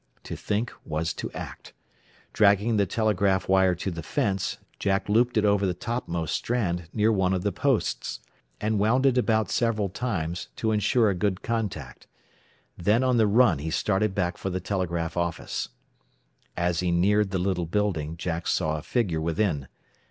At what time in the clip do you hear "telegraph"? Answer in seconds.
2.87-3.47, 14.59-15.15